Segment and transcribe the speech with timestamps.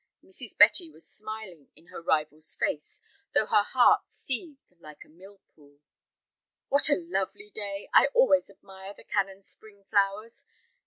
[0.25, 0.57] Mrs.
[0.57, 3.03] Betty was smiling in her rival's face,
[3.35, 5.77] though her heart seethed like a mill pool.
[6.69, 7.87] "What a lovely day!
[7.93, 10.43] I always admire the Canon's spring flowers.